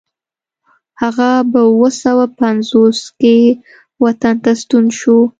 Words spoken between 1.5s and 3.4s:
په اوه سوه پنځوس کې